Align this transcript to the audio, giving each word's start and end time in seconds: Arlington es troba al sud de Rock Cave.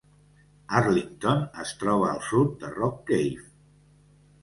Arlington 0.79 1.45
es 1.65 1.75
troba 1.83 2.09
al 2.15 2.25
sud 2.31 2.59
de 2.65 2.75
Rock 2.81 3.01
Cave. 3.15 3.51